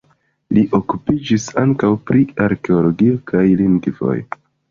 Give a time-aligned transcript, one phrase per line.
[0.57, 4.19] Li okupiĝis ankaŭ pri arkeologio kaj lingvoj.